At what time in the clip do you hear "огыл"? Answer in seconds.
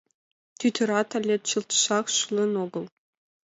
2.63-2.85